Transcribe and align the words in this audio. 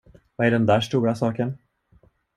Vad 0.35 0.47
är 0.47 0.51
den 0.51 0.65
där 0.65 0.81
stora 0.81 1.15
saken? 1.15 1.57